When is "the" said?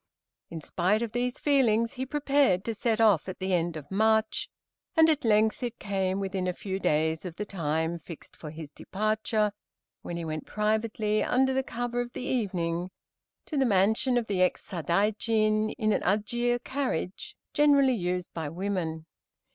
3.37-3.53, 7.35-7.45, 11.53-11.61, 12.13-12.25, 13.57-13.63, 14.25-14.41